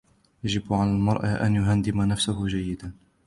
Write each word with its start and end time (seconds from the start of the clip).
يجب 0.43 0.73
على 0.73 0.89
المرء 0.91 1.25
أن 1.25 1.55
يهندم 1.55 2.01
نفسه 2.01 2.47
جيداً. 2.47 2.91